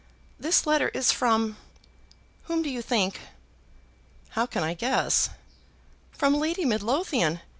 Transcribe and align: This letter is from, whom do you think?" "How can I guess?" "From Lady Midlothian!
This 0.39 0.65
letter 0.65 0.89
is 0.95 1.11
from, 1.11 1.57
whom 2.45 2.63
do 2.63 2.71
you 2.71 2.81
think?" 2.81 3.19
"How 4.29 4.47
can 4.47 4.63
I 4.63 4.73
guess?" 4.73 5.29
"From 6.11 6.33
Lady 6.33 6.65
Midlothian! 6.65 7.41